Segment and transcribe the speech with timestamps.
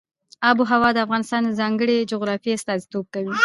[0.49, 3.33] آب وهوا د افغانستان د ځانګړي جغرافیه استازیتوب کوي.